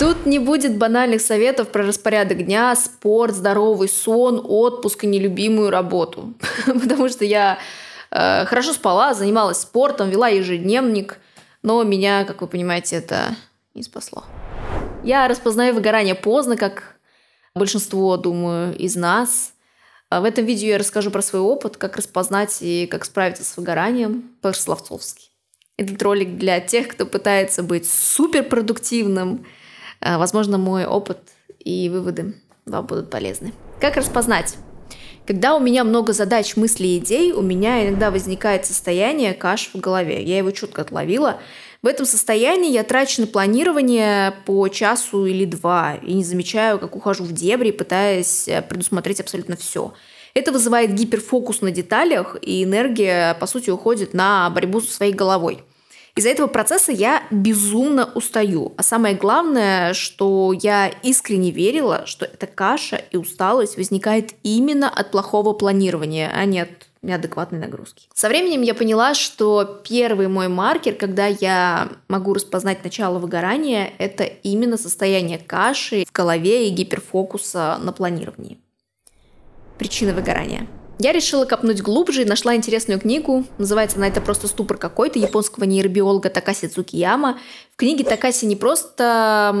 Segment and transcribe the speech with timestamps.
[0.00, 6.32] Тут не будет банальных советов про распорядок дня, спорт, здоровый сон, отпуск и нелюбимую работу.
[6.66, 7.58] Потому что я
[8.10, 11.18] э, хорошо спала, занималась спортом, вела ежедневник,
[11.62, 13.36] но меня, как вы понимаете, это
[13.74, 14.24] не спасло.
[15.04, 16.96] Я распознаю выгорание поздно, как
[17.54, 19.52] большинство, думаю, из нас.
[20.08, 23.54] А в этом видео я расскажу про свой опыт, как распознать и как справиться с
[23.54, 25.26] выгоранием по-словцовски.
[25.76, 29.44] Этот ролик для тех, кто пытается быть суперпродуктивным.
[30.00, 31.18] А, возможно, мой опыт
[31.58, 32.34] и выводы
[32.66, 33.52] вам будут полезны.
[33.80, 34.56] Как распознать?
[35.26, 40.22] Когда у меня много задач, мыслей идей, у меня иногда возникает состояние каш в голове.
[40.22, 41.38] Я его четко отловила.
[41.82, 46.96] В этом состоянии я трачу на планирование по часу или два и не замечаю, как
[46.96, 49.94] ухожу в дебри, пытаясь э, предусмотреть абсолютно все.
[50.34, 55.62] Это вызывает гиперфокус на деталях, и энергия, по сути, уходит на борьбу со своей головой.
[56.20, 58.74] Из-за этого процесса я безумно устаю.
[58.76, 65.12] А самое главное, что я искренне верила, что эта каша и усталость возникает именно от
[65.12, 66.68] плохого планирования, а не от
[67.00, 68.06] неадекватной нагрузки.
[68.12, 74.24] Со временем я поняла, что первый мой маркер, когда я могу распознать начало выгорания, это
[74.24, 78.58] именно состояние каши в голове и гиперфокуса на планировании.
[79.78, 80.66] Причина выгорания.
[81.02, 83.46] Я решила копнуть глубже и нашла интересную книгу.
[83.56, 87.38] Называется она «Это просто ступор какой-то» японского нейробиолога Такаси Цукияма.
[87.72, 89.54] В книге Такаси не просто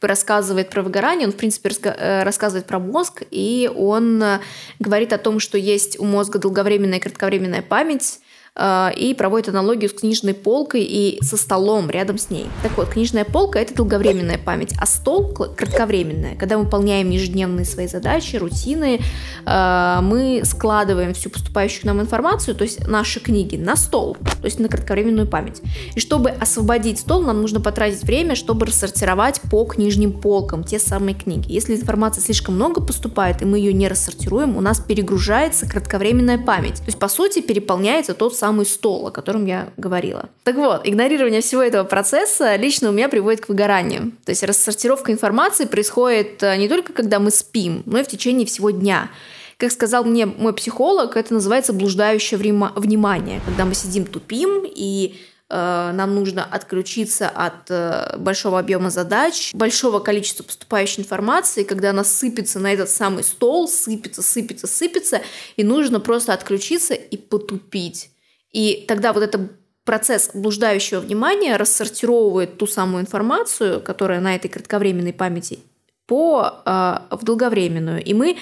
[0.00, 4.40] рассказывает про выгорание, он, в принципе, э, рассказывает про мозг, и он э,
[4.80, 8.18] говорит о том, что есть у мозга долговременная и кратковременная память,
[8.58, 12.46] и проводит аналогию с книжной полкой и со столом рядом с ней.
[12.62, 16.36] Так вот, книжная полка– это долговременная память, а стол– кратковременная.
[16.36, 19.00] Когда мы выполняем ежедневные свои задачи, рутины,
[19.46, 24.58] а, мы складываем всю поступающую нам информацию, то есть наши книги, на стол, то есть
[24.58, 25.62] на кратковременную память.
[25.94, 31.14] И чтобы освободить стол, нам нужно потратить время, чтобы рассортировать по книжным полкам те самые
[31.14, 31.50] книги.
[31.50, 36.76] Если информации слишком много поступает, и мы ее не рассортируем, у нас перегружается кратковременная память.
[36.76, 40.28] То есть, по сути, переполняется тот самый стол, о котором я говорила.
[40.42, 44.10] Так вот, игнорирование всего этого процесса лично у меня приводит к выгоранию.
[44.24, 48.44] То есть рассортировка информации происходит э, не только когда мы спим, но и в течение
[48.44, 49.10] всего дня.
[49.58, 55.14] Как сказал мне мой психолог, это называется блуждающее внимание, когда мы сидим тупим и
[55.48, 62.02] э, нам нужно отключиться от э, большого объема задач, большого количества поступающей информации, когда она
[62.02, 65.20] сыпется на этот самый стол, сыпется, сыпется, сыпется,
[65.56, 68.11] и нужно просто отключиться и потупить.
[68.52, 69.52] И тогда вот этот
[69.84, 75.58] процесс блуждающего внимания рассортировывает ту самую информацию, которая на этой кратковременной памяти,
[76.06, 78.04] по, э, в долговременную.
[78.04, 78.36] И мы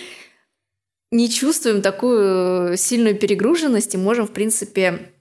[1.11, 5.13] не чувствуем такую сильную перегруженность и можем, в принципе,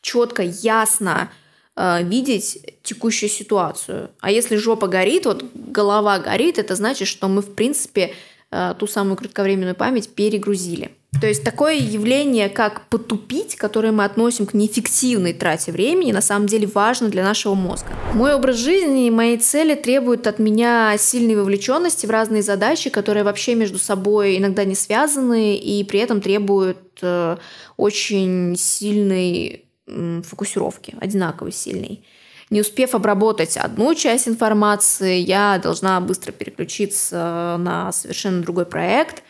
[0.00, 1.30] четко, ясно
[1.76, 4.10] э, видеть текущую ситуацию.
[4.20, 8.14] А если жопа горит, вот голова горит, это значит, что мы, в принципе,
[8.50, 10.97] э, ту самую кратковременную память перегрузили.
[11.20, 16.46] То есть такое явление, как потупить, которое мы относим к неэффективной трате времени, на самом
[16.46, 17.88] деле важно для нашего мозга.
[18.12, 23.24] Мой образ жизни и мои цели требуют от меня сильной вовлеченности в разные задачи, которые
[23.24, 27.36] вообще между собой иногда не связаны и при этом требуют э,
[27.76, 32.04] очень сильной э, фокусировки, одинаково сильной.
[32.50, 39.22] Не успев обработать одну часть информации, я должна быстро переключиться на совершенно другой проект.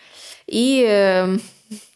[0.46, 1.38] И э,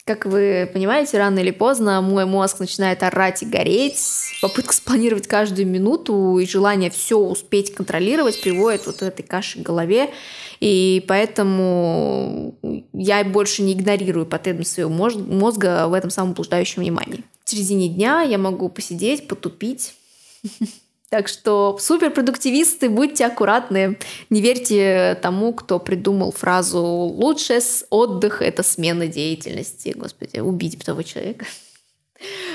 [0.04, 4.02] как вы понимаете, рано или поздно мой мозг начинает орать и гореть.
[4.40, 10.10] Попытка спланировать каждую минуту и желание все успеть контролировать приводит вот этой каши в голове.
[10.58, 12.56] И поэтому
[12.92, 17.24] я больше не игнорирую потребность своего мозга в этом самом блуждающем внимании.
[17.44, 19.94] В середине дня я могу посидеть, потупить,
[21.12, 23.98] так что суперпродуктивисты, будьте аккуратны.
[24.30, 27.58] Не верьте тому, кто придумал фразу «лучший
[27.90, 29.92] отдых– это смена деятельности».
[29.94, 31.44] Господи, убить того человека.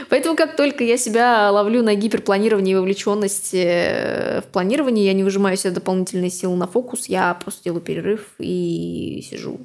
[0.09, 5.24] Поэтому как только я себя ловлю на гиперпланировании и вовлеченности э, в планировании, я не
[5.24, 9.59] выжимаю себе дополнительные силы на фокус, я просто делаю перерыв и сижу,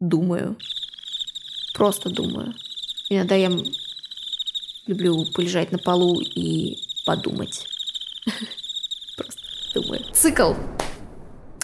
[0.00, 0.56] думаю.
[1.74, 2.54] Просто думаю.
[3.10, 3.50] Иногда я
[4.86, 7.66] люблю полежать на полу и подумать.
[9.16, 9.40] Просто
[9.74, 10.04] думаю.
[10.14, 10.54] Цикл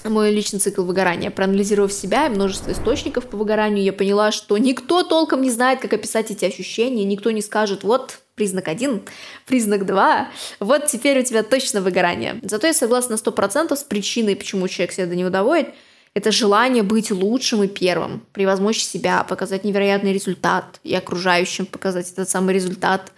[0.09, 1.31] мой личный цикл выгорания.
[1.31, 5.93] Проанализировав себя и множество источников по выгоранию, я поняла, что никто толком не знает, как
[5.93, 9.03] описать эти ощущения, никто не скажет, вот признак один,
[9.47, 10.29] признак два,
[10.61, 12.39] вот теперь у тебя точно выгорание.
[12.43, 15.71] Зато я согласна на 100% с причиной, почему человек себя до него доводит,
[16.15, 22.29] это желание быть лучшим и первым, превозмочь себя, показать невероятный результат и окружающим показать этот
[22.29, 23.13] самый результат,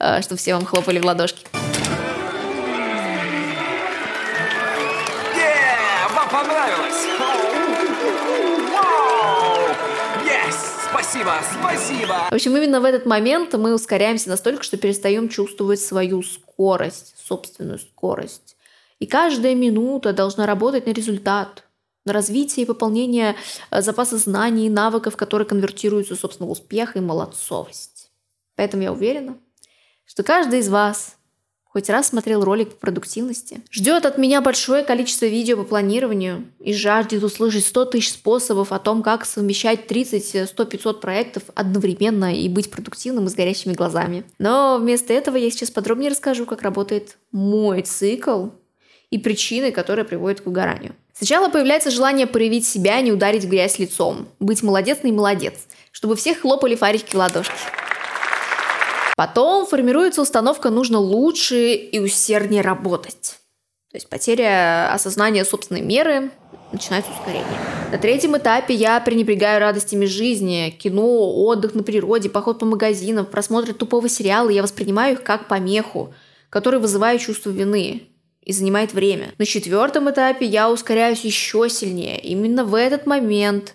[0.00, 1.46] э, чтобы все вам хлопали в ладошки.
[11.10, 12.14] Спасибо, спасибо!
[12.30, 17.80] В общем, именно в этот момент мы ускоряемся настолько, что перестаем чувствовать свою скорость, собственную
[17.80, 18.56] скорость.
[19.00, 21.64] И каждая минута должна работать на результат,
[22.04, 23.34] на развитие и выполнение
[23.72, 28.12] э, запаса знаний и навыков, которые конвертируются, собственно, в успех и молодцовость.
[28.54, 29.36] Поэтому я уверена,
[30.04, 31.16] что каждый из вас
[31.72, 36.74] хоть раз смотрел ролик по продуктивности, ждет от меня большое количество видео по планированию и
[36.74, 42.48] жаждет услышать 100 тысяч способов о том, как совмещать 30, 100, 500 проектов одновременно и
[42.48, 44.24] быть продуктивным и с горящими глазами.
[44.38, 48.48] Но вместо этого я сейчас подробнее расскажу, как работает мой цикл
[49.10, 50.94] и причины, которые приводят к выгоранию.
[51.12, 55.54] Сначала появляется желание проявить себя, не ударить в грязь лицом, быть молодец и молодец,
[55.92, 57.52] чтобы всех хлопали фарики ладошки.
[59.20, 63.36] Потом формируется установка «нужно лучше и усерднее работать».
[63.90, 66.30] То есть потеря осознания собственной меры,
[66.72, 67.60] начинается ускорение.
[67.92, 73.74] На третьем этапе я пренебрегаю радостями жизни, кино, отдых на природе, поход по магазинам, просмотр
[73.74, 76.14] тупого сериала, я воспринимаю их как помеху,
[76.48, 78.04] который вызывает чувство вины
[78.40, 79.34] и занимает время.
[79.36, 82.18] На четвертом этапе я ускоряюсь еще сильнее.
[82.20, 83.74] Именно в этот момент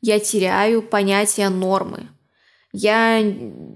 [0.00, 2.08] я теряю понятие нормы
[2.76, 3.22] я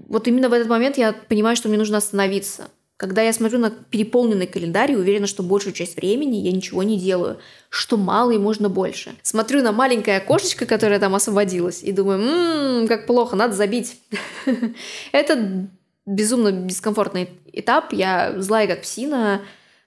[0.09, 2.69] вот именно в этот момент я понимаю, что мне нужно остановиться.
[2.97, 6.99] Когда я смотрю на переполненный календарь и уверена, что большую часть времени я ничего не
[6.99, 7.39] делаю,
[7.69, 9.13] что мало и можно больше.
[9.23, 13.99] Смотрю на маленькое окошечко, которое там освободилось, и думаю, ммм, как плохо, надо забить.
[15.11, 15.67] Это
[16.05, 17.93] безумно дискомфортный этап.
[17.93, 19.41] Я злая как псина,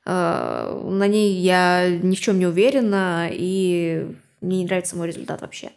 [0.04, 4.08] э, на ней я ни в чем не уверена, и
[4.40, 5.70] мне не нравится мой результат вообще.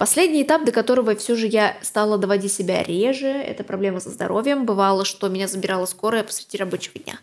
[0.00, 4.64] Последний этап, до которого все же я стала доводить себя реже, это проблема со здоровьем.
[4.64, 7.20] Бывало, что меня забирала скорая посреди рабочего дня.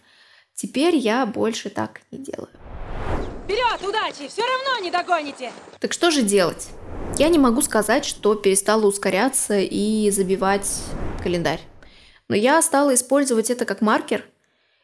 [0.53, 2.49] Теперь я больше так не делаю.
[3.45, 4.29] Вперед, удачи!
[4.29, 5.51] Все равно не догоните!
[5.79, 6.67] Так что же делать?
[7.17, 10.69] Я не могу сказать, что перестала ускоряться и забивать
[11.23, 11.61] календарь.
[12.27, 14.23] Но я стала использовать это как маркер,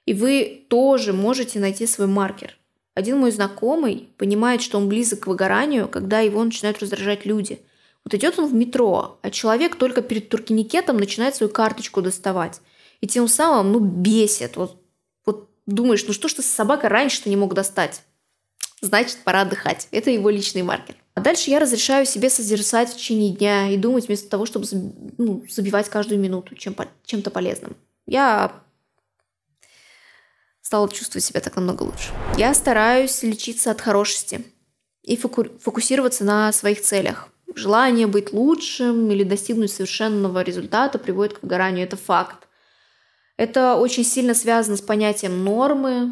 [0.07, 2.57] и вы тоже можете найти свой маркер.
[2.95, 7.61] Один мой знакомый понимает, что он близок к выгоранию, когда его начинают раздражать люди–
[8.05, 12.61] вот идет он в метро, а человек только перед туркеникетом начинает свою карточку доставать.
[13.01, 14.57] И тем самым, ну, бесит.
[14.57, 14.81] Вот,
[15.25, 18.01] вот думаешь, ну что ж ты собака раньше-то не мог достать?
[18.81, 19.87] Значит, пора отдыхать.
[19.91, 20.95] Это его личный маркер.
[21.13, 24.67] А дальше я разрешаю себе созерцать в течение дня и думать вместо того, чтобы
[25.17, 26.75] ну, забивать каждую минуту чем,
[27.05, 27.77] чем-то полезным.
[28.05, 28.51] Я
[30.61, 32.09] стала чувствовать себя так намного лучше.
[32.37, 34.43] Я стараюсь лечиться от хорошести
[35.03, 37.29] и фокусироваться на своих целях.
[37.55, 41.85] Желание быть лучшим или достигнуть совершенного результата приводит к выгоранию.
[41.85, 42.47] Это факт.
[43.37, 46.11] Это очень сильно связано с понятием нормы,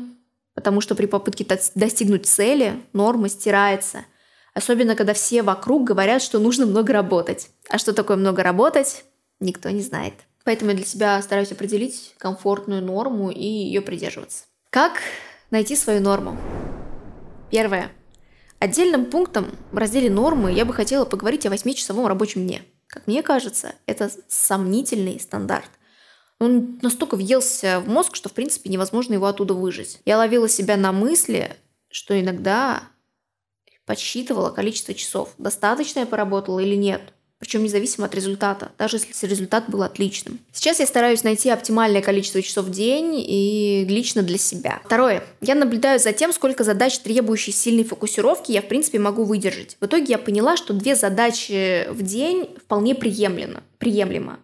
[0.54, 1.46] потому что при попытке
[1.76, 4.06] достигнуть цели норма стирается.
[4.54, 7.50] Особенно, когда все вокруг говорят, что нужно много работать.
[7.70, 9.06] А что такое много работать,
[9.40, 10.14] никто не знает.
[10.44, 14.46] Поэтому я для себя стараюсь определить комфортную норму и ее придерживаться.
[14.70, 14.94] Как
[15.52, 16.38] найти свою норму?
[17.50, 17.92] Первое.
[18.62, 22.62] Отдельным пунктом в разделе «Нормы» я бы хотела поговорить о 8-часовом рабочем дне.
[22.86, 25.72] Как мне кажется, это сомнительный стандарт.
[26.38, 30.00] Он настолько въелся в мозг, что, в принципе, невозможно его оттуда выжить.
[30.06, 31.58] Я ловила себя на мысли,
[31.90, 32.84] что иногда
[33.88, 35.34] подсчитывала количество часов.
[35.40, 37.02] Достаточно я поработала или нет–
[37.42, 40.40] причем независимо от результата, даже если результат был отличным.
[40.54, 44.80] Сейчас я стараюсь найти оптимальное количество часов в день и лично для себя.
[44.86, 45.24] Второе.
[45.42, 49.76] Я наблюдаю за тем, сколько задач, требующих сильной фокусировки, я в принципе могу выдержать.
[49.80, 53.64] В итоге я поняла, что две задачи в день вполне приемлемо.
[53.80, 54.40] приемлемо.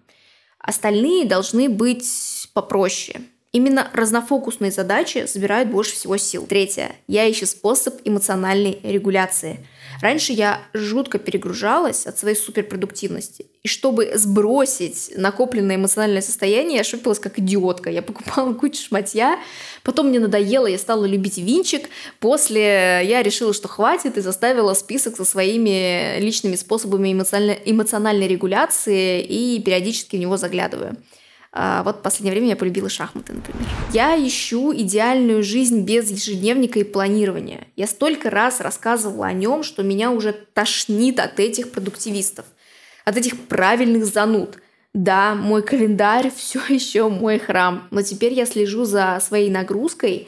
[0.58, 3.22] Остальные должны быть попроще.
[3.54, 6.46] Именно разнофокусные задачи забирают больше всего сил.
[6.46, 6.96] Третье.
[7.08, 9.66] Я ищу способ эмоциональной регуляции.
[10.02, 13.46] Раньше я жутко перегружалась от своей суперпродуктивности.
[13.64, 17.90] И чтобы сбросить накопленное эмоциональное состояние, я шипилась как идиотка.
[17.90, 19.40] Я покупала кучу шматья,
[19.84, 21.90] потом мне надоело, я стала любить винчик.
[22.20, 29.24] После я решила, что хватит, и заставила список со своими личными способами эмоциональной, эмоциональной регуляции
[29.24, 30.98] и периодически в него заглядываю.
[31.52, 33.68] А, вот в последнее время я полюбила шахматы, например.
[33.94, 37.68] Я ищу идеальную жизнь без ежедневника и планирования.
[37.76, 42.46] Я столько раз рассказывала о нем, что меня уже тошнит от этих продуктивистов,
[43.06, 44.60] от этих правильных зануд.
[44.94, 50.28] Да, мой календарь все еще мой храм, но теперь я слежу за своей нагрузкой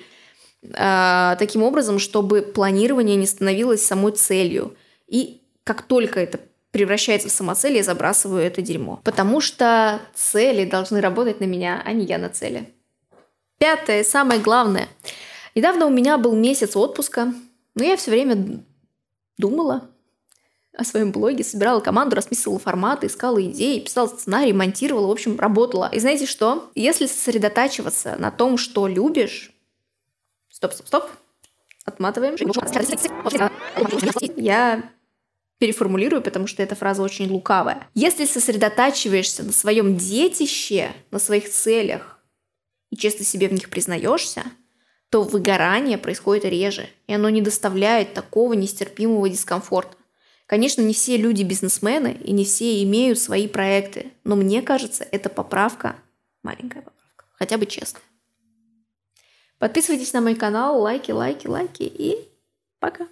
[0.64, 4.76] э, таким образом, чтобы планирование не становилось самой целью.
[5.08, 6.40] И как только это
[6.72, 9.02] превращается в самоцель, я забрасываю это дерьмо.
[9.04, 12.70] Потому что цели должны работать на меня, а не я на цели.
[13.58, 14.88] Пятое, самое главное.
[15.56, 17.34] Недавно у меня был месяц отпуска,
[17.76, 18.64] но я все время
[19.38, 19.90] думала
[20.78, 25.90] о своем блоге, собирала команду, расписывала форматы, искала идеи, писала сценарий, монтировала, в общем, работала.
[25.92, 26.72] И знаете что?
[26.76, 29.52] Если сосредотачиваться на том, что любишь...
[30.50, 31.04] Стоп, стоп, стоп.
[31.86, 32.36] Отматываем.
[34.36, 34.84] Я
[35.60, 37.88] переформулирую, потому что эта фраза очень лукавая.
[37.94, 42.20] Если сосредотачиваешься на своем детище, на своих целях,
[42.90, 44.44] и честно себе в них признаешься,
[45.10, 49.98] то выгорание происходит реже, и оно не доставляет такого нестерпимого дискомфорта.
[50.46, 55.30] Конечно, не все люди бизнесмены, и не все имеют свои проекты, но мне кажется, это
[55.30, 55.96] поправка,
[56.42, 58.02] маленькая поправка, хотя бы честная.
[59.60, 62.18] Подписывайтесь на мой канал, лайки, лайки, лайки и
[62.80, 63.08] пока.